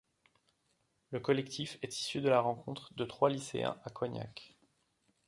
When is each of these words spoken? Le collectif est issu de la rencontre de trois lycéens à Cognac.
Le 1.11 1.19
collectif 1.19 1.77
est 1.83 1.99
issu 1.99 2.21
de 2.21 2.29
la 2.29 2.41
rencontre 2.41 2.91
de 2.95 3.05
trois 3.05 3.29
lycéens 3.29 3.79
à 3.85 3.91
Cognac. 3.91 4.57